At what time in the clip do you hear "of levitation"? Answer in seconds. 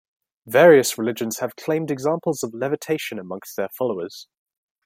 2.41-3.19